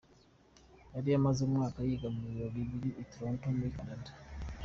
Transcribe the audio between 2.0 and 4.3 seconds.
mu Bitaro biri i Toronto muri Canada.